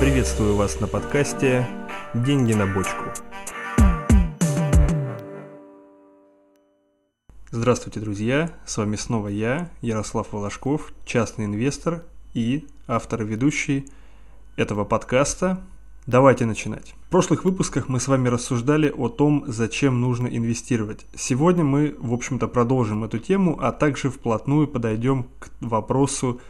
[0.00, 1.66] Приветствую вас на подкасте
[2.14, 3.04] «Деньги на бочку».
[7.50, 8.50] Здравствуйте, друзья!
[8.64, 13.90] С вами снова я, Ярослав Волошков, частный инвестор и автор-ведущий
[14.56, 15.60] этого подкаста.
[16.10, 16.96] Давайте начинать.
[17.06, 21.06] В прошлых выпусках мы с вами рассуждали о том, зачем нужно инвестировать.
[21.14, 26.40] Сегодня мы, в общем-то, продолжим эту тему, а также вплотную подойдем к вопросу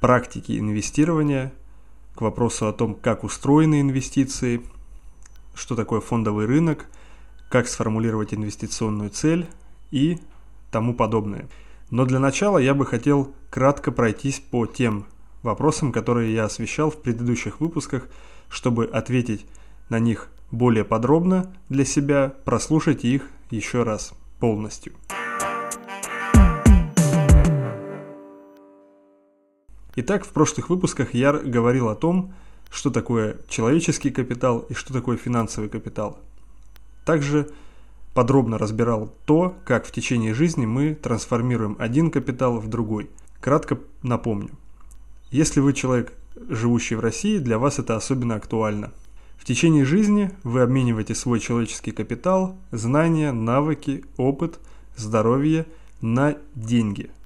[0.00, 1.52] практики инвестирования–
[2.14, 4.62] к вопросу о том, как устроены инвестиции,
[5.52, 6.86] что такое фондовый рынок,
[7.50, 9.46] как сформулировать инвестиционную цель
[9.90, 10.20] и
[10.70, 11.50] тому подобное.
[11.90, 15.04] Но для начала я бы хотел кратко пройтись по тем
[15.42, 18.08] вопросам, которые я освещал в предыдущих выпусках,
[18.48, 19.46] чтобы ответить
[19.88, 24.92] на них более подробно для себя, прослушайте их еще раз полностью.
[29.96, 32.34] Итак, в прошлых выпусках я говорил о том,
[32.70, 36.18] что такое человеческий капитал и что такое финансовый капитал.
[37.06, 37.48] Также
[38.12, 43.10] подробно разбирал то, как в течение жизни мы трансформируем один капитал в другой.
[43.40, 44.50] Кратко напомню.
[45.30, 46.12] Если вы человек,
[46.48, 48.92] живущий в России, для вас это особенно актуально.
[49.36, 54.58] В течение жизни вы обмениваете свой человеческий капитал, знания, навыки, опыт,
[54.96, 55.66] здоровье
[56.00, 57.10] на деньги–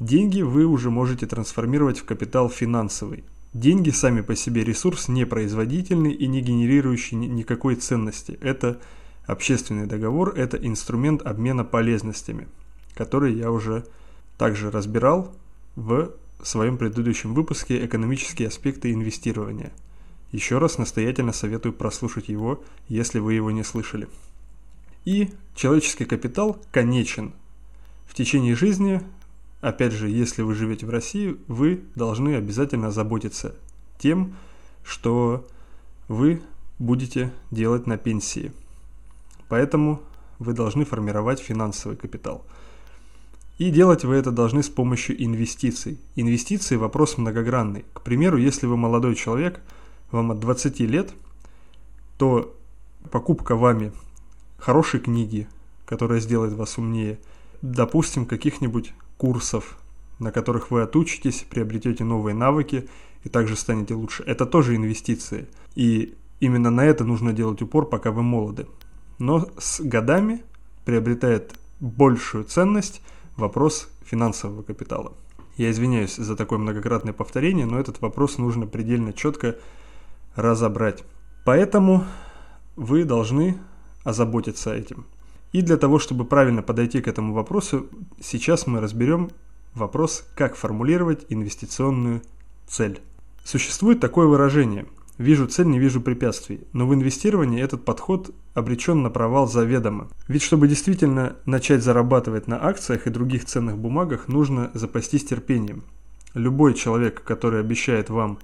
[0.00, 3.22] Деньги вы уже можете трансформировать в капитал финансовый.
[3.52, 8.38] Деньги сами по себе ресурс не производительный и не генерирующий никакой ценности.
[8.40, 8.80] Это
[9.26, 12.48] общественный договор, это инструмент обмена полезностями,
[12.94, 13.84] который я уже
[14.38, 15.34] также разбирал
[15.76, 16.12] в
[16.44, 19.72] своем предыдущем выпуске «Экономические аспекты инвестирования».
[20.32, 24.08] Еще раз настоятельно советую прослушать его, если вы его не слышали.
[25.04, 27.32] И человеческий капитал конечен.
[28.06, 29.02] В течение жизни
[29.60, 33.54] Опять же, если вы живете в России, вы должны обязательно заботиться
[33.98, 34.34] тем,
[34.82, 35.46] что
[36.08, 36.40] вы
[36.78, 38.52] будете делать на пенсии.
[39.48, 40.00] Поэтому
[40.38, 42.46] вы должны формировать финансовый капитал.
[43.60, 46.00] И делать вы это должны с помощью инвестиций.
[46.16, 47.84] Инвестиции– вопрос многогранный.
[47.92, 49.60] К примеру, если вы молодой человек,
[50.10, 51.12] вам от 20 лет,
[52.16, 52.56] то
[53.10, 53.92] покупка вами
[54.56, 55.46] хорошей книги,
[55.84, 57.18] которая сделает вас умнее,
[57.60, 59.76] допустим, каких-нибудь курсов,
[60.18, 62.88] на которых вы отучитесь, приобретете новые навыки
[63.24, 64.22] и также станете лучше.
[64.22, 65.48] Это тоже инвестиции.
[65.74, 68.66] И именно на это нужно делать упор, пока вы молоды.
[69.18, 70.44] Но с годами
[70.86, 73.02] приобретает большую ценность
[73.40, 75.12] вопрос финансового капитала.
[75.56, 79.56] Я извиняюсь за такое многократное повторение, но этот вопрос нужно предельно четко
[80.36, 81.02] разобрать.
[81.44, 82.04] Поэтому
[82.76, 83.58] вы должны
[84.04, 85.06] озаботиться этим.
[85.52, 87.86] И для того, чтобы правильно подойти к этому вопросу,
[88.20, 89.30] сейчас мы разберем
[89.74, 92.22] вопрос, как формулировать инвестиционную
[92.66, 93.00] цель.
[93.44, 94.86] Существует такое выражение
[95.20, 100.08] «вижу цель, не вижу препятствий», но в инвестировании этот подход обречен на провал заведомо.
[100.28, 105.84] Ведь чтобы действительно начать зарабатывать на акциях и других ценных бумагах, нужно запастись терпением.
[106.32, 108.38] Любой человек, который обещает вам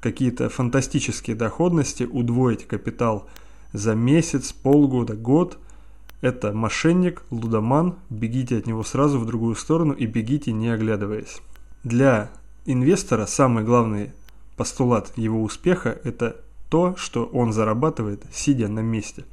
[0.00, 3.28] какие-то фантастические доходности, удвоить капитал
[3.72, 5.58] за месяц, полгода, год–
[6.20, 11.42] это мошенник, лудоман, бегите от него сразу в другую сторону и бегите не оглядываясь.
[11.82, 12.30] Для
[12.64, 14.12] инвестора самый главный
[14.56, 19.24] постулат его успеха– это то, что он зарабатывает, сидя на месте.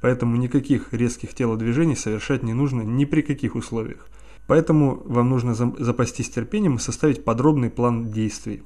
[0.00, 4.08] Поэтому никаких резких телодвижений совершать не нужно ни при каких условиях.
[4.46, 8.62] Поэтому вам нужно запастись терпением и составить подробный план действий.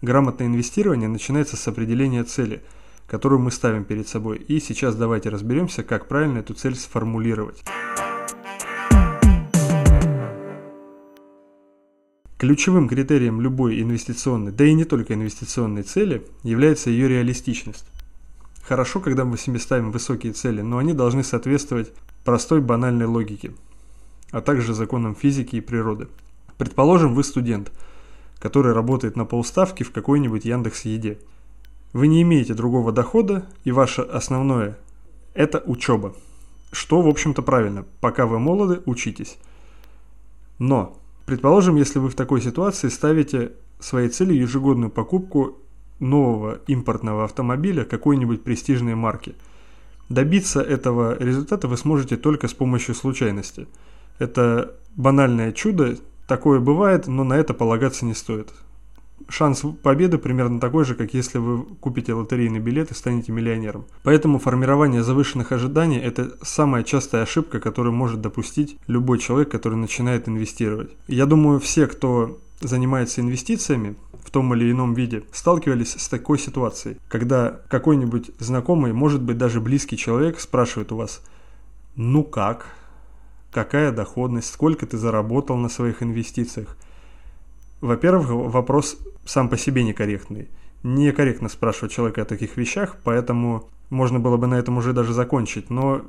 [0.00, 2.62] Грамотное инвестирование начинается с определения цели–
[3.10, 4.38] которую мы ставим перед собой.
[4.38, 7.64] И сейчас давайте разберемся, как правильно эту цель сформулировать.
[12.40, 17.84] Ключевым критерием любой инвестиционной, да и не только инвестиционной цели, является ее реалистичность.
[18.62, 21.92] Хорошо, когда мы себе ставим высокие цели, но они должны соответствовать
[22.24, 23.52] простой банальной логике,
[24.32, 26.08] а также законам физики и природы.
[26.58, 27.70] Предположим, вы студент,
[28.40, 31.18] который работает на полставки в какой-нибудь Яндекс Еде–
[31.92, 34.78] вы не имеете другого дохода, и ваше основное–
[35.34, 36.14] это учеба.
[36.70, 37.84] Что, в общем-то, правильно.
[38.00, 39.38] Пока вы молоды, учитесь.
[40.60, 40.99] Но,
[41.30, 45.58] предположим, если вы в такой ситуации ставите своей целью ежегодную покупку
[46.00, 49.36] нового импортного автомобиля какой-нибудь престижной марки.
[50.08, 53.68] Добиться этого результата вы сможете только с помощью случайности.
[54.18, 58.48] Это банальное чудо, такое бывает, но на это полагаться не стоит.
[59.28, 63.84] Шанс победы примерно такой же, как если вы купите лотерейный билет и станете миллионером.
[64.02, 70.28] Поэтому формирование завышенных ожиданий– это самая частая ошибка, которую может допустить любой человек, который начинает
[70.28, 70.90] инвестировать.
[71.08, 76.98] Я думаю, все, кто занимается инвестициями в том или ином виде, сталкивались с такой ситуацией,
[77.08, 81.22] когда какой-нибудь знакомый, может быть даже близкий человек спрашивает у вас,
[81.96, 82.66] ну как,
[83.50, 86.76] какая доходность, сколько ты заработал на своих инвестициях.
[87.80, 90.48] Во-первых, вопрос сам по себе некорректный.
[90.82, 95.68] Некорректно спрашивать человека о таких вещах, поэтому можно было бы на этом уже даже закончить,
[95.68, 96.02] но,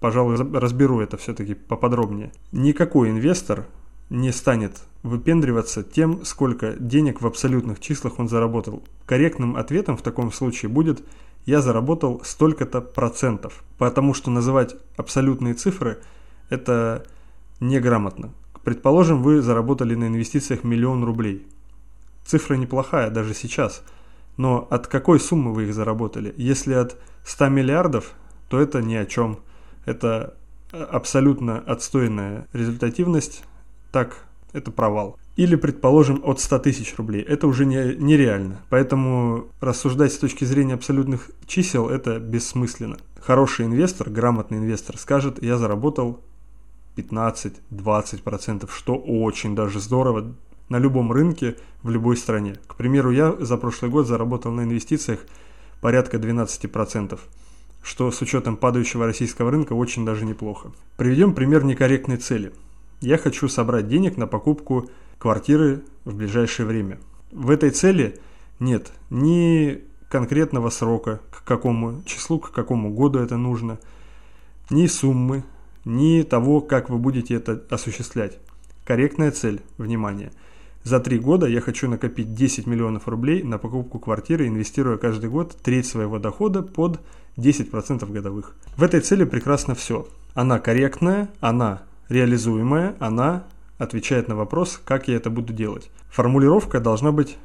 [0.00, 2.32] пожалуй, разберу это все-таки поподробнее.
[2.52, 3.66] Никакой инвестор
[4.10, 8.82] не станет выпендриваться тем, сколько денег в абсолютных числах он заработал.
[9.06, 11.04] Корректным ответом в таком случае будет
[11.46, 15.98] «я заработал столько-то процентов», потому что называть абсолютные цифры–
[16.50, 17.06] это
[17.60, 18.32] неграмотно.
[18.64, 21.46] Предположим, вы заработали на инвестициях миллион рублей.
[22.28, 23.82] Цифра неплохая даже сейчас,
[24.36, 26.34] но от какой суммы вы их заработали?
[26.36, 28.12] Если от 100 миллиардов,
[28.50, 29.38] то это ни о чем.
[29.86, 30.34] Это
[30.70, 33.44] абсолютно отстойная результативность,
[33.92, 35.18] так это провал.
[35.36, 37.22] Или, предположим, от 100 тысяч рублей.
[37.22, 38.60] Это уже не, нереально.
[38.68, 42.98] Поэтому рассуждать с точки зрения абсолютных чисел– это бессмысленно.
[43.22, 46.20] Хороший инвестор, грамотный инвестор скажет, я заработал
[46.96, 50.34] 15-20%, что очень даже здорово
[50.68, 52.56] на любом рынке в любой стране.
[52.66, 55.20] К примеру, я за прошлый год заработал на инвестициях
[55.80, 57.18] порядка 12%,
[57.82, 60.72] что с учетом падающего российского рынка очень даже неплохо.
[60.96, 62.52] Приведем пример некорректной цели.
[63.00, 66.98] Я хочу собрать денег на покупку квартиры в ближайшее время.
[67.30, 68.18] В этой цели
[68.58, 73.78] нет ни конкретного срока, к какому числу, к какому году это нужно,
[74.70, 75.44] ни суммы,
[75.84, 78.38] ни того, как вы будете это осуществлять.
[78.84, 80.32] Корректная цель, внимание.
[80.88, 85.54] За три года я хочу накопить 10 миллионов рублей на покупку квартиры, инвестируя каждый год
[85.62, 86.98] треть своего дохода под
[87.36, 88.56] 10% годовых.
[88.74, 90.08] В этой цели прекрасно все.
[90.32, 93.44] Она корректная, она реализуемая, она
[93.76, 95.90] отвечает на вопрос, как я это буду делать.
[96.08, 97.36] Формулировка должна быть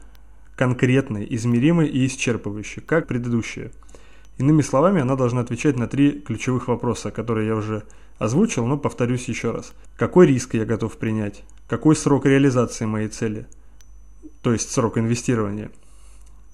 [0.56, 3.74] конкретной, измеримой и исчерпывающей, как предыдущая.
[4.38, 7.84] Иными словами, она должна отвечать на три ключевых вопроса, которые я уже
[8.18, 9.74] озвучил, но повторюсь еще раз.
[9.96, 11.44] Какой риск я готов принять?
[11.68, 13.46] Какой срок реализации моей цели?
[14.42, 15.72] То есть срок инвестирования.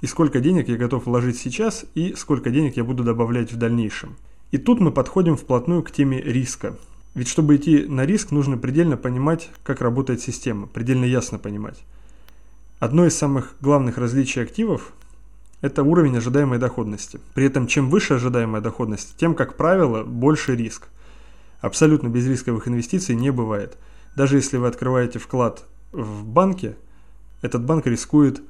[0.01, 4.17] И сколько денег я готов вложить сейчас и сколько денег я буду добавлять в дальнейшем.
[4.51, 6.77] И тут мы подходим вплотную к теме риска.
[7.15, 11.83] Ведь чтобы идти на риск, нужно предельно понимать, как работает система, предельно ясно понимать.
[12.79, 14.93] Одно из самых главных различий активов–
[15.61, 17.19] это уровень ожидаемой доходности.
[17.33, 20.87] При этом, чем выше ожидаемая доходность, тем, как правило, больше риск.
[21.61, 23.77] Абсолютно безрисковых инвестиций не бывает.
[24.15, 26.75] Даже если вы открываете вклад в банке,
[27.41, 28.41] этот банк рискует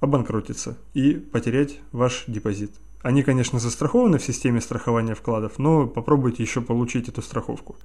[0.00, 2.72] обанкротиться и потерять ваш депозит.
[3.02, 7.76] Они, конечно, застрахованы в системе страхования вкладов, но попробуйте еще получить эту страховку.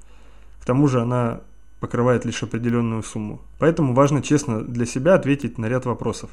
[0.61, 1.41] К тому же она
[1.79, 3.41] покрывает лишь определенную сумму.
[3.57, 6.29] Поэтому важно честно для себя ответить на ряд вопросов.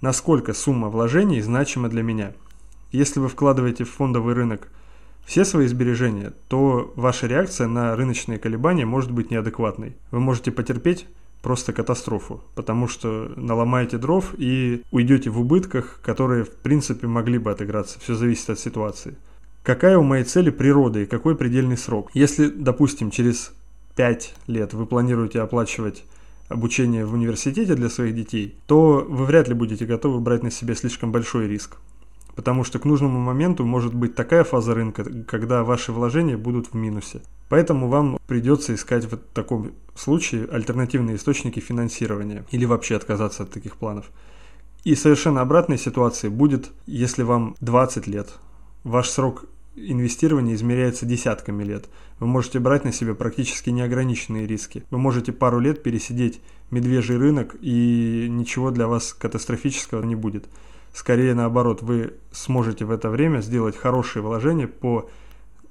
[0.00, 2.32] Насколько сумма вложений значима для меня?
[2.92, 4.68] Если вы вкладываете в фондовый рынок
[5.26, 9.96] все свои сбережения, то ваша реакция на рыночные колебания может быть неадекватной.
[10.12, 11.06] Вы можете потерпеть
[11.42, 17.50] просто катастрофу, потому что наломаете дров и уйдете в убытках, которые в принципе могли бы
[17.50, 17.98] отыграться.
[17.98, 19.16] Все зависит от ситуации.
[19.64, 22.10] Какая у моей цели природа и какой предельный срок?
[22.14, 23.52] Если, допустим, через
[23.96, 26.04] 5 лет вы планируете оплачивать
[26.48, 30.74] обучение в университете для своих детей, то вы вряд ли будете готовы брать на себя
[30.74, 31.76] слишком большой риск.
[32.34, 36.74] Потому что к нужному моменту может быть такая фаза рынка, когда ваши вложения будут в
[36.74, 37.20] минусе.
[37.48, 43.76] Поэтому вам придется искать в таком случае альтернативные источники финансирования или вообще отказаться от таких
[43.76, 44.06] планов.
[44.84, 48.28] И совершенно обратной ситуации будет, если вам 20 лет.
[48.84, 49.44] Ваш срок
[49.86, 51.88] инвестирования измеряется десятками лет.
[52.20, 54.84] Вы можете брать на себя практически неограниченные риски.
[54.90, 60.46] Вы можете пару лет пересидеть медвежий рынок и ничего для вас катастрофического не будет.
[60.92, 65.08] Скорее наоборот, вы сможете в это время сделать хорошие вложения по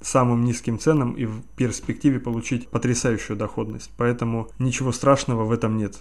[0.02, 3.92] самым низким ценам и в перспективе получить потрясающую доходность.
[3.98, 5.98] Поэтому ничего страшного в этом нет.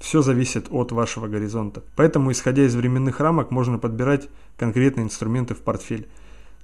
[0.00, 1.84] Все зависит от вашего горизонта.
[1.94, 6.08] Поэтому, исходя из временных рамок, можно подбирать конкретные инструменты в портфель.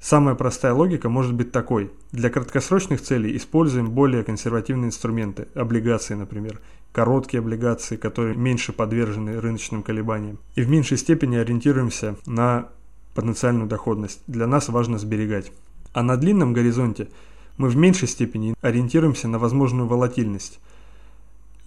[0.01, 1.91] Самая простая логика может быть такой.
[2.13, 6.61] Для краткосрочных целей используем более консервативные инструменты, облигации, например,
[6.93, 10.39] короткие облигации, которые меньше подвержены рыночным колебаниям.
[10.55, 12.69] И в меньшей степени ориентируемся на
[13.15, 14.23] потенциальную доходность.
[14.29, 15.51] Для нас важно сберегать.
[15.93, 17.09] А на длинном горизонте
[17.57, 20.61] мы в меньшей степени ориентируемся на возможную волатильность.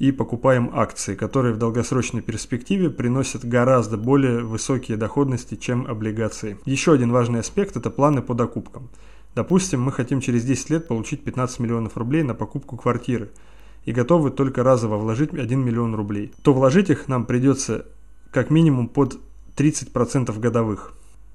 [0.01, 6.58] И покупаем акции, которые в долгосрочной перспективе приносят гораздо более высокие доходности, чем облигации.
[6.65, 8.89] Еще один важный аспект– это планы по докупкам.
[9.36, 13.29] Допустим, мы хотим через 10 лет получить 15 миллионов рублей на покупку квартиры
[13.86, 17.86] и готовы только разово вложить 1 миллион рублей, то вложить их нам придется
[18.31, 19.20] как минимум под
[19.55, 20.93] 30% годовых.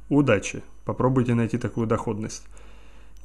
[0.09, 0.65] Удачи!
[0.85, 2.43] Попробуйте найти такую доходность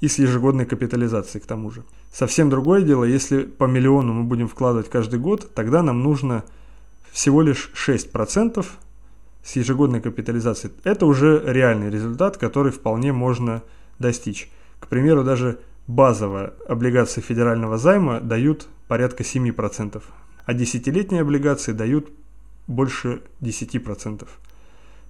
[0.02, 1.84] и с ежегодной капитализацией к тому же.
[2.12, 6.44] Совсем другое дело, если по миллиону мы будем вкладывать каждый год, тогда нам нужно
[7.12, 8.66] всего лишь 6%
[9.44, 10.74] с ежегодной капитализацией.
[10.84, 13.64] Это уже реальный результат, который вполне можно
[14.00, 14.50] достичь.
[14.80, 20.02] К примеру, даже базовая облигации федерального займа дают порядка 7%,
[20.46, 22.10] а десятилетние облигации дают
[22.68, 24.28] больше 10%.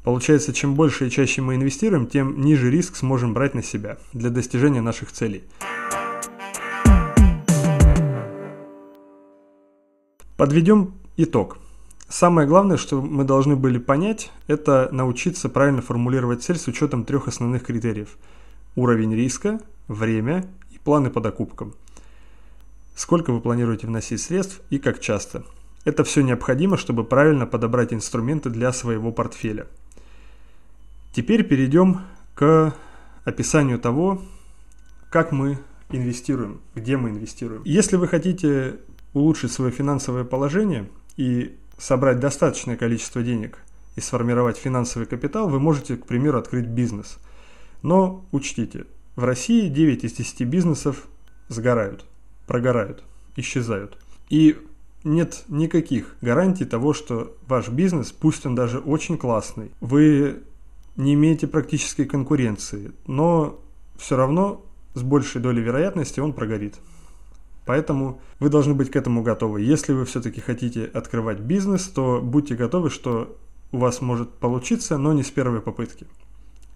[0.03, 4.31] Получается, чем больше и чаще мы инвестируем, тем ниже риск сможем брать на себя для
[4.31, 5.43] достижения наших целей.
[10.37, 11.59] Подведем итог.
[12.09, 17.27] Самое главное, что мы должны были понять, это научиться правильно формулировать цель с учетом трех
[17.27, 18.17] основных критериев.
[18.75, 21.75] Уровень риска, время и планы по докупкам.
[22.95, 25.43] Сколько вы планируете вносить средств и как часто.
[25.85, 29.67] Это все необходимо, чтобы правильно подобрать инструменты для своего портфеля–
[31.13, 32.01] Теперь перейдем
[32.35, 32.73] к
[33.25, 34.21] описанию того,
[35.09, 37.61] как мы инвестируем, где мы инвестируем.
[37.65, 38.77] Если вы хотите
[39.13, 40.87] улучшить свое финансовое положение
[41.17, 43.57] и собрать достаточное количество денег
[43.95, 47.17] и сформировать финансовый капитал, вы можете, к примеру, открыть бизнес.
[47.81, 51.07] Но учтите, в России 9 из 10 бизнесов
[51.49, 52.05] сгорают,
[52.47, 53.03] прогорают,
[53.35, 53.97] исчезают.
[54.29, 54.57] И
[55.03, 60.43] нет никаких гарантий того, что ваш бизнес, пусть он даже очень классный, вы
[60.95, 63.59] не имеете практической конкуренции, но
[63.97, 66.75] все равно с большей долей вероятности он прогорит.
[67.65, 69.61] Поэтому вы должны быть к этому готовы.
[69.61, 73.37] Если вы все-таки хотите открывать бизнес, то будьте готовы, что
[73.71, 76.07] у вас может получиться, но не с первой попытки.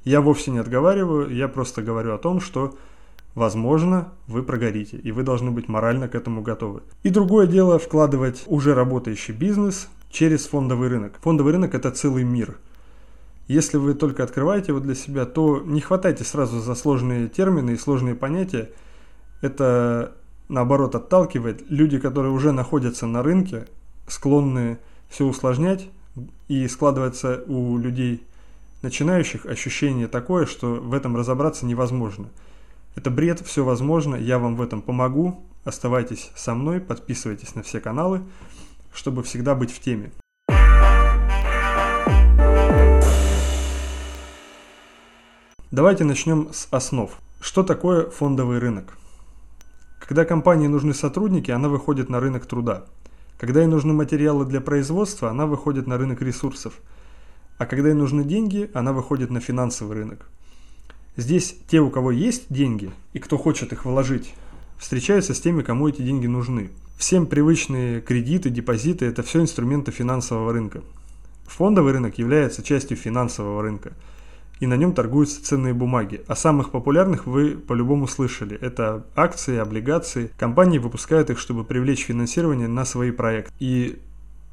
[0.03, 2.77] Я вовсе не отговариваю, я просто говорю о том, что
[3.34, 6.84] возможно вы прогорите, и вы должны быть морально к этому готовы.
[7.03, 11.19] И другое дело вкладывать уже работающий бизнес через фондовый рынок.
[11.22, 12.57] Фондовый рынок это целый мир–
[13.47, 17.77] если вы только открываете его для себя, то не хватайте сразу за сложные термины и
[17.77, 18.71] сложные понятия.
[19.41, 20.13] Это
[20.49, 21.69] наоборот отталкивает.
[21.69, 23.67] Люди, которые уже находятся на рынке,
[24.07, 25.89] склонны все усложнять,
[26.47, 28.23] и складывается у людей
[28.81, 32.29] начинающих ощущение такое, что в этом разобраться невозможно.
[32.95, 35.43] Это бред, все возможно, я вам в этом помогу.
[35.63, 38.21] Оставайтесь со мной, подписывайтесь на все каналы,
[38.93, 40.11] чтобы всегда быть в теме.
[45.72, 47.10] Давайте начнем с основ.
[47.41, 49.00] Что такое фондовый рынок?
[50.00, 52.86] Когда компании нужны сотрудники, она выходит на рынок труда.
[53.39, 56.75] Когда ей нужны материалы для производства, она выходит на рынок ресурсов.
[57.57, 60.29] А когда ей нужны деньги, она выходит на финансовый рынок.
[61.17, 64.36] Здесь те, у кого есть деньги и кто хочет их вложить,
[64.77, 66.69] встречаются с теми, кому эти деньги нужны.
[66.95, 70.84] Всем привычные кредиты, депозиты– это все инструменты финансового рынка.
[71.48, 73.93] Фондовый рынок является частью финансового рынка–
[74.59, 76.21] и на нем торгуются ценные бумаги.
[76.27, 78.57] О самых популярных вы по-любому слышали.
[78.57, 80.31] Это акции, облигации.
[80.38, 84.00] Компании выпускают их, чтобы привлечь финансирование на свои проекты и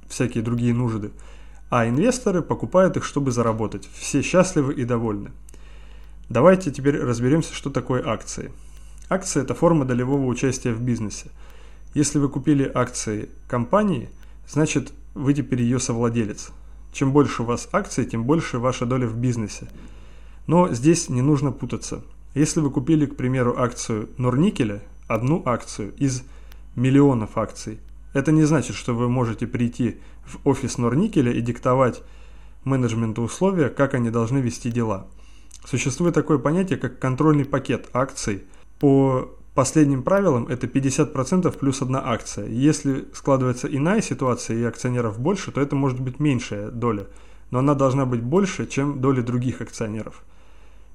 [0.08, 1.12] всякие другие нужды.
[1.70, 3.88] А инвесторы покупают их, чтобы заработать.
[3.94, 5.30] Все счастливы и довольны.
[6.28, 8.50] Давайте теперь разберемся, что такое акции.
[9.08, 11.30] Акции– это форма долевого участия в бизнесе.
[11.94, 14.08] Если вы купили акции компании,
[14.48, 16.50] значит вы теперь ее совладелец.
[16.92, 19.68] Чем больше у вас акций, тем больше ваша доля в бизнесе.
[20.46, 22.02] Но здесь не нужно путаться.
[22.34, 26.22] Если вы купили, к примеру, акцию Норникеля, одну акцию из
[26.76, 27.78] миллионов акций,
[28.14, 32.02] это не значит, что вы можете прийти в офис Норникеля и диктовать
[32.64, 35.06] менеджменту условия, как они должны вести дела.
[35.64, 38.44] Существует такое понятие, как контрольный пакет акций.
[38.78, 42.48] По Последним правилом это 50% плюс одна акция.
[42.48, 47.06] Если складывается иная ситуация и акционеров больше, то это может быть меньшая доля,
[47.50, 50.22] но она должна быть больше, чем доля других акционеров.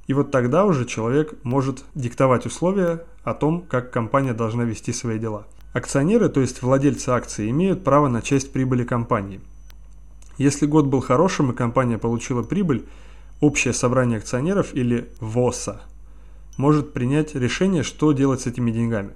[0.07, 5.19] И вот тогда уже человек может диктовать условия о том, как компания должна вести свои
[5.19, 5.45] дела.
[5.73, 9.41] Акционеры, то есть владельцы акций, имеют право на часть прибыли компании.
[10.37, 12.85] Если год был хорошим и компания получила прибыль,
[13.41, 15.81] общее собрание акционеров или ВОСа–
[16.57, 19.11] может принять решение, что делать с этими деньгами.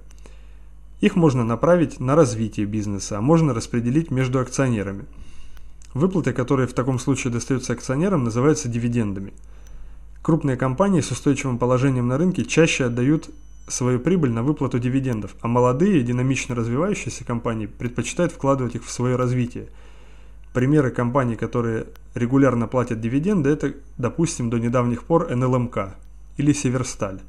[1.00, 5.04] Их можно направить на развитие бизнеса, а можно распределить между акционерами.
[5.94, 9.32] Выплаты, которые в таком случае достаются акционерам, называются дивидендами.
[10.22, 13.28] Крупные компании с устойчивым положением на рынке чаще отдают
[13.66, 19.16] свою прибыль на выплату дивидендов, а молодые, динамично развивающиеся компании предпочитают вкладывать их в свое
[19.16, 19.66] развитие.
[20.52, 25.96] Примеры компаний, которые регулярно платят дивиденды, это, допустим, до недавних пор НЛМК
[26.36, 27.20] или Северсталь,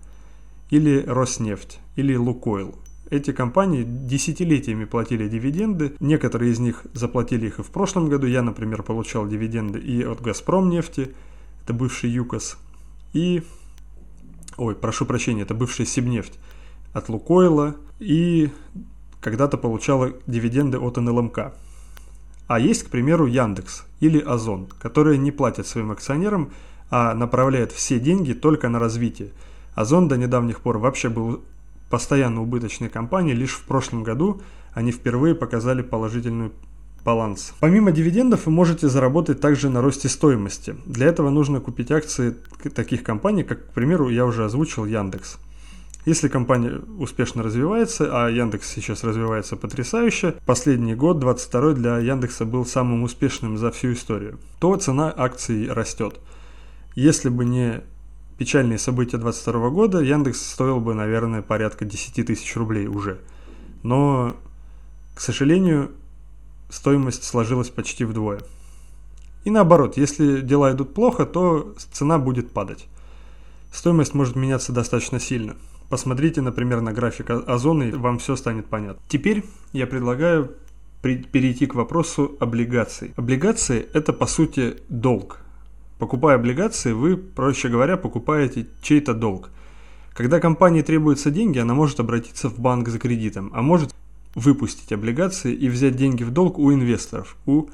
[0.70, 2.76] или Роснефть, или Лукойл.
[3.10, 8.28] Эти компании десятилетиями платили дивиденды, некоторые из них заплатили их и в прошлом году.
[8.28, 11.12] Я, например, получал дивиденды и от Газпром нефти,
[11.64, 12.58] это бывший ЮКОС,
[13.14, 13.44] и
[14.58, 16.40] ой, прошу прощения, это бывшая Сибнефть
[16.94, 18.52] от Лукойла и
[19.22, 21.54] когда-то получала дивиденды от НЛМК.
[22.48, 26.52] А есть, к примеру, Яндекс или Озон, которые не платят своим акционерам,
[26.90, 29.32] а направляют все деньги только на развитие.
[29.76, 31.42] Озон до недавних пор вообще был
[31.90, 34.42] постоянно убыточной компанией, лишь в прошлом году
[34.74, 36.52] они впервые показали положительную
[37.04, 37.54] баланс.
[37.60, 40.76] Помимо дивидендов вы можете заработать также на росте стоимости.
[40.86, 42.36] Для этого нужно купить акции
[42.74, 45.38] таких компаний, как, к примеру, я уже озвучил Яндекс.
[46.06, 52.66] Если компания успешно развивается, а Яндекс сейчас развивается потрясающе, последний год, 22 для Яндекса был
[52.66, 56.20] самым успешным за всю историю, то цена акций растет.
[56.96, 57.84] Если бы не
[58.38, 63.20] печальные события 22 года, Яндекс стоил бы, наверное, порядка 10 тысяч рублей уже.
[63.82, 64.36] Но,
[65.16, 65.92] к сожалению,
[66.74, 68.42] стоимость сложилась почти вдвое.
[69.44, 72.88] И наоборот, если дела идут плохо, то цена будет падать.
[73.72, 75.56] Стоимость может меняться достаточно сильно.
[75.90, 79.02] Посмотрите, например, на график Озона, и вам все станет понятно.
[79.08, 80.52] Теперь я предлагаю
[81.02, 83.14] перейти к вопросу облигаций.
[83.18, 85.40] Облигации– это, по сути, долг.
[86.00, 89.50] Покупая облигации, вы, проще говоря, покупаете чей-то долг.
[90.14, 93.94] Когда компании требуются деньги, она может обратиться в банк за кредитом, а может
[94.36, 97.68] выпустить облигации и взять деньги в долг у инвесторов, у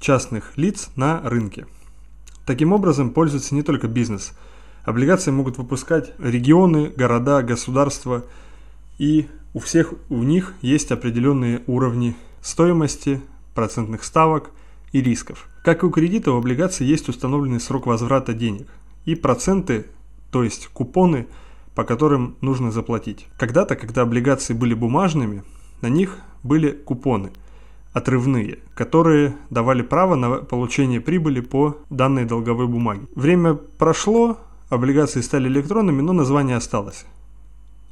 [0.00, 1.66] частных лиц на рынке.
[2.46, 4.32] Таким образом пользуется не только бизнес.
[4.84, 8.24] Облигации могут выпускать регионы, города, государства,
[8.98, 13.22] и у всех у них есть определенные уровни стоимости,
[13.54, 14.50] процентных ставок
[14.92, 15.48] и рисков.
[15.62, 18.68] Как и у кредита, у облигаций есть установленный срок возврата денег
[19.06, 19.86] и проценты,
[20.30, 21.26] то есть купоны,
[21.74, 23.26] по которым нужно заплатить.
[23.38, 25.44] Когда-то, когда облигации были бумажными,
[25.84, 27.30] на них были купоны
[27.92, 33.06] отрывные, которые давали право на получение прибыли по данной долговой бумаге.
[33.14, 37.06] Время прошло, облигации стали электронными, но название осталось.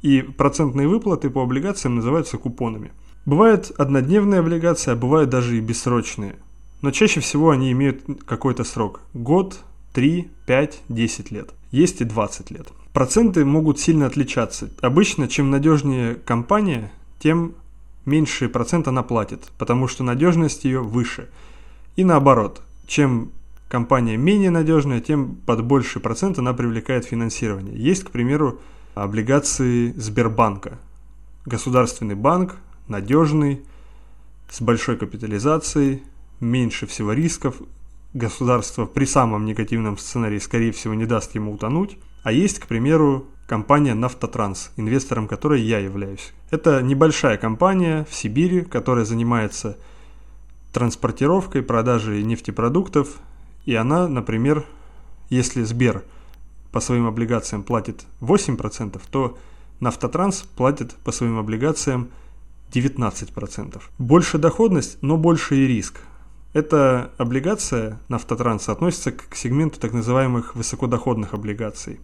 [0.01, 2.91] И процентные выплаты по облигациям называются купонами.
[3.25, 6.35] Бывают однодневные облигации, а бывают даже и бессрочные.
[6.81, 8.99] Но чаще всего они имеют какой-то срок.
[9.13, 9.61] Год,
[9.93, 11.51] 3, 5, 10 лет.
[11.71, 12.67] Есть и 20 лет.
[12.91, 14.69] Проценты могут сильно отличаться.
[14.81, 17.53] Обычно, чем надежнее компания, тем
[18.05, 21.29] меньший процент она платит, потому что надежность ее выше.
[21.95, 23.31] И наоборот, чем
[23.67, 27.77] компания менее надежная, тем под больший процент она привлекает финансирование.
[27.77, 28.59] Есть, к примеру,
[28.95, 30.77] облигации Сбербанка.
[31.45, 32.55] Государственный банк,
[32.87, 33.61] надежный,
[34.49, 36.03] с большой капитализацией,
[36.39, 37.55] меньше всего рисков.
[38.13, 41.97] Государство при самом негативном сценарии, скорее всего, не даст ему утонуть.
[42.21, 46.33] А есть, к примеру, компания «Нафтотранс», инвестором которой я являюсь.
[46.51, 49.77] Это небольшая компания в Сибири, которая занимается
[50.71, 53.19] транспортировкой, продажей нефтепродуктов,
[53.65, 54.65] и она, например,
[55.29, 56.03] если Сбер
[56.71, 59.37] по своим облигациям платит 8%, то
[59.79, 62.09] Нафтотранс платит по своим облигациям
[62.71, 63.81] 19%.
[63.99, 65.99] Больше доходность, но больше и риск.
[66.53, 71.99] Эта облигация Нафтотранса относится к сегменту так называемых высокодоходных облигаций.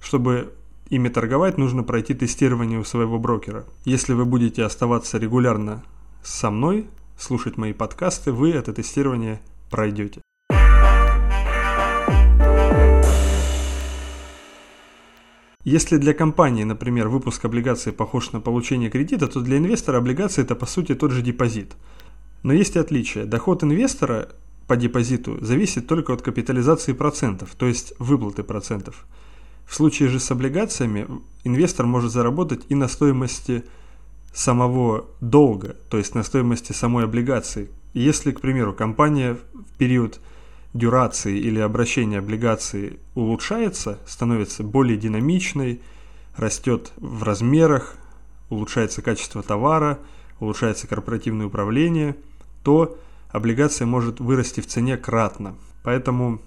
[0.00, 0.52] Чтобы
[0.88, 3.64] Ими торговать нужно пройти тестирование у своего брокера.
[3.84, 5.82] Если вы будете оставаться регулярно
[6.22, 6.86] со мной,
[7.18, 10.20] слушать мои подкасты, вы это тестирование пройдете.
[15.64, 20.54] Если для компании, например, выпуск облигаций похож на получение кредита, то для инвестора облигации это
[20.54, 21.74] по сути тот же депозит.
[22.44, 23.24] Но есть и отличие.
[23.24, 24.28] Доход инвестора
[24.68, 29.04] по депозиту зависит только от капитализации процентов, то есть выплаты процентов.
[29.66, 31.06] В случае же с облигациями
[31.44, 33.64] инвестор может заработать и на стоимости
[34.32, 37.70] самого долга, то есть на стоимости самой облигации.
[37.92, 40.20] Если, к примеру, компания в период
[40.72, 45.80] дюрации или обращения облигаций улучшается, становится более динамичной,
[46.36, 47.96] растет в размерах,
[48.50, 49.98] улучшается качество товара,
[50.38, 52.16] улучшается корпоративное управление,
[52.62, 52.98] то
[53.30, 55.56] облигация может вырасти в цене кратно.
[55.82, 56.40] Поэтому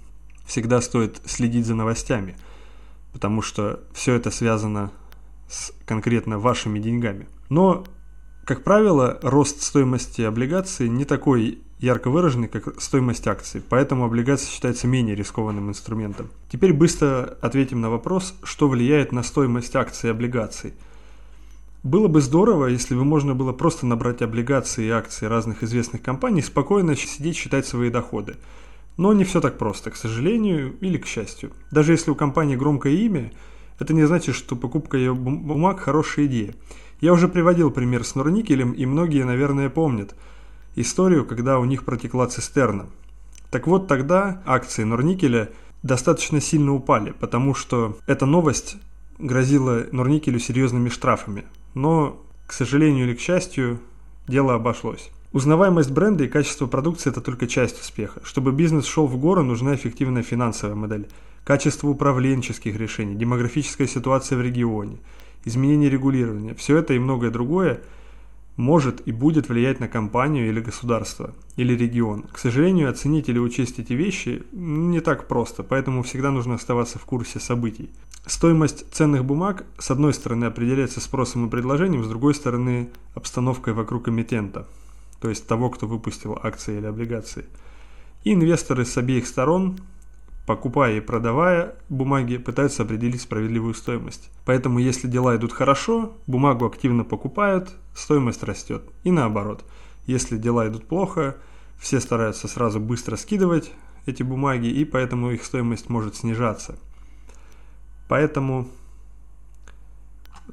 [0.46, 2.38] всегда стоит следить за новостями–
[3.14, 4.92] потому что все это связано
[5.50, 7.28] с конкретно вашими деньгами.
[7.50, 7.86] Но,
[8.46, 14.88] как правило, рост стоимости облигаций не такой ярко выраженный, как стоимость акций, поэтому облигация считается
[14.88, 16.30] менее рискованным инструментом.
[16.52, 20.74] Теперь быстро ответим на вопрос, что влияет на стоимость акций и облигаций–
[21.84, 26.42] Было бы здорово, если бы можно было просто набрать облигации и акции разных известных компаний,
[26.42, 28.36] спокойно сидеть считать свои доходы.
[29.00, 31.52] Но не все так просто, к сожалению или к счастью.
[31.72, 33.32] Даже если у компании громкое имя,
[33.80, 36.54] это не значит, что покупка ее бумаг– хорошая идея.
[37.00, 40.16] Я уже приводил пример с Норникелем, и многие, наверное, помнят
[40.76, 42.88] историю, когда у них протекла цистерна.
[43.52, 45.50] Так вот, тогда акции Норникеля
[45.82, 48.76] достаточно сильно упали, потому что эта новость
[49.18, 51.46] грозила Норникелю серьезными штрафами.
[51.74, 53.80] Но, к сожалению или к счастью,
[54.28, 55.10] дело обошлось.
[55.32, 58.20] Узнаваемость бренда и качество продукции– это только часть успеха.
[58.24, 61.08] Чтобы бизнес шел в гору, нужна эффективная финансовая модель,
[61.44, 64.98] качество управленческих решений, демографическая ситуация в регионе,
[65.46, 66.56] изменение регулирования.
[66.56, 67.82] Все это и многое другое
[68.58, 72.24] может и будет влиять на компанию или государство, или регион.
[72.24, 77.06] К сожалению, оценить или учесть эти вещи не так просто, поэтому всегда нужно оставаться в
[77.06, 77.92] курсе событий.
[78.26, 84.10] Стоимость ценных бумаг с одной стороны определяется спросом и предложением, с другой стороны обстановкой вокруг
[84.10, 84.68] эмитента–
[85.22, 87.46] то есть того, кто выпустил акции или облигации.
[88.24, 89.80] И инвесторы с обеих сторон,
[90.46, 94.30] покупая и продавая бумаги, пытаются определить справедливую стоимость.
[94.46, 98.84] Поэтому если дела идут хорошо, бумагу активно покупают, стоимость растет.
[99.04, 99.64] И наоборот,
[100.06, 101.38] если дела идут плохо,
[101.80, 103.72] все стараются сразу быстро скидывать
[104.06, 106.78] эти бумаги, и поэтому их стоимость может снижаться.
[108.08, 108.68] Поэтому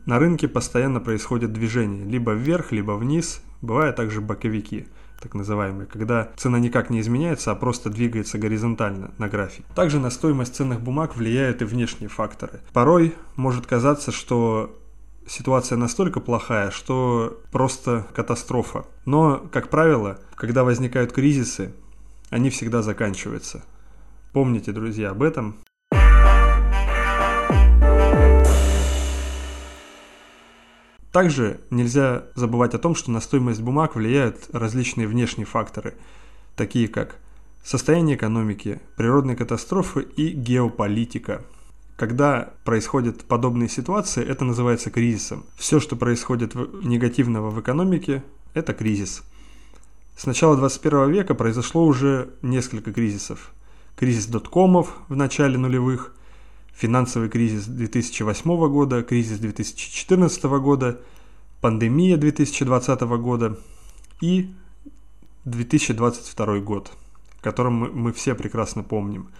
[0.06, 4.86] на рынке постоянно происходит движение, либо вверх, либо вниз, Бывают также боковики,
[5.20, 9.64] так называемые, когда цена никак не изменяется, а просто двигается горизонтально на графике.
[9.74, 12.60] Также на стоимость ценных бумаг влияют и внешние факторы.
[12.72, 14.78] Порой может казаться, что
[15.26, 18.84] ситуация настолько плохая, что просто катастрофа.
[19.04, 21.72] Но, как правило, когда возникают кризисы,
[22.30, 23.64] они всегда заканчиваются.
[24.32, 25.56] Помните, друзья, об этом.
[31.16, 35.94] Также нельзя забывать о том, что на стоимость бумаг влияют различные внешние факторы,
[36.56, 37.16] такие как
[37.64, 41.42] состояние экономики, природные катастрофы и геополитика.
[41.96, 45.46] Когда происходят подобные ситуации, это называется кризисом.
[45.56, 49.22] Все, что происходит негативного в экономике, это кризис.
[50.18, 53.52] С начала 21 века произошло уже несколько кризисов.
[53.96, 56.14] Кризис доткомов в начале нулевых,
[56.76, 61.00] финансовый кризис 2008 года, кризис 2014 года,
[61.60, 63.58] пандемия 2020 года
[64.20, 64.54] и
[65.44, 66.92] 2022 год,
[67.40, 69.30] который мы, мы все прекрасно помним.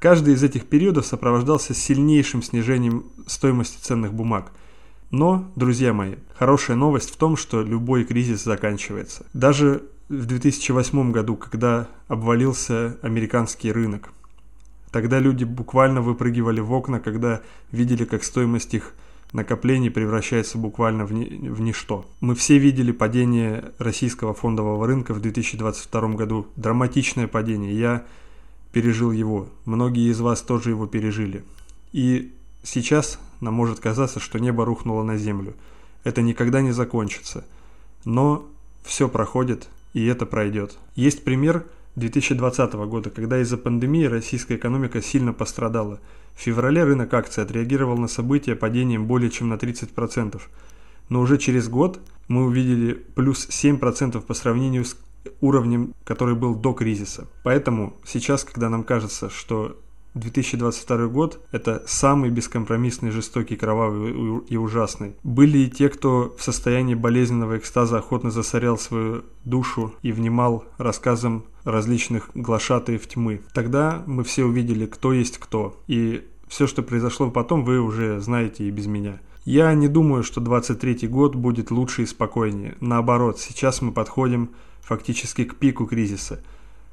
[0.00, 4.52] Каждый из этих периодов сопровождался сильнейшим снижением стоимости ценных бумаг.
[5.10, 9.26] Но, друзья мои, хорошая новость в том, что любой кризис заканчивается.
[9.32, 14.12] Даже в 2008 году, когда обвалился американский рынок–
[14.92, 17.40] Тогда люди буквально выпрыгивали в окна, когда
[17.72, 18.92] видели, как стоимость их
[19.32, 22.04] накоплений превращается буквально в, ни, в ничто.
[22.20, 26.46] Мы все видели падение российского фондового рынка в 2022 году.
[26.56, 27.72] Драматичное падение.
[27.74, 28.04] Я
[28.72, 29.48] пережил его.
[29.64, 31.42] Многие из вас тоже его пережили.
[31.92, 35.54] И сейчас нам может казаться, что небо рухнуло на землю.
[36.04, 37.46] Это никогда не закончится.
[38.04, 38.46] Но
[38.84, 40.76] все проходит, и это пройдет.
[40.96, 41.64] Есть пример–
[41.96, 46.00] 2020 года, когда из-за пандемии российская экономика сильно пострадала.
[46.34, 50.40] В феврале рынок акций отреагировал на события падением более чем на 30%.
[51.08, 54.96] Но уже через год мы увидели плюс 7% по сравнению с
[55.40, 57.28] уровнем, который был до кризиса.
[57.44, 59.78] Поэтому сейчас, когда нам кажется, что
[60.14, 65.14] 2022 год– это самый бескомпромиссный, жестокий, кровавый и ужасный.
[65.22, 71.44] Были и те, кто в состоянии болезненного экстаза охотно засорял свою душу и внимал рассказам
[71.64, 73.40] различных глашатаев тьмы.
[73.54, 75.80] Тогда мы все увидели, кто есть кто.
[75.86, 79.18] И все, что произошло потом, вы уже знаете и без меня.
[79.44, 82.76] Я не думаю, что 23 год будет лучше и спокойнее.
[82.80, 84.50] Наоборот, сейчас мы подходим
[84.82, 86.40] фактически к пику кризиса,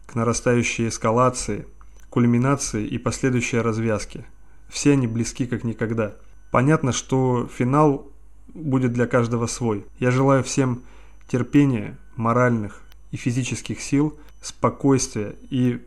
[0.05, 1.67] к нарастающей эскалации–
[2.09, 4.25] кульминации и последующей развязки.
[4.67, 6.15] Все они близки как никогда.
[6.51, 8.07] Понятно, что финал
[8.53, 9.85] будет для каждого свой.
[9.99, 10.83] Я желаю всем
[11.27, 15.81] терпения, моральных и физических сил, спокойствия и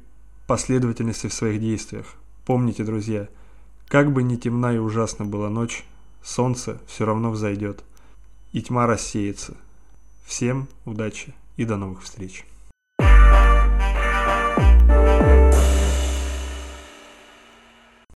[0.46, 2.06] последовательности в своих действиях.
[2.44, 3.28] Помните, друзья,
[3.88, 5.85] как бы ни темна и ужасна была ночь,
[6.22, 7.85] солнце все равно взойдет,
[8.52, 9.56] и тьма рассеется.
[10.24, 12.44] Всем удачи и до новых встреч.